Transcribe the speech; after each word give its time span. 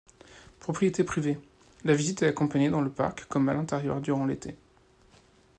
Propriété 0.59 1.03
privée, 1.03 1.37
la 1.83 1.93
visite 1.93 2.23
est 2.23 2.27
accompagnée 2.27 2.71
dans 2.71 2.81
le 2.81 2.89
parc 2.89 3.25
comme 3.27 3.47
à 3.49 3.53
l'intérieur 3.53 4.01
durant 4.01 4.25
l'été. 4.25 4.55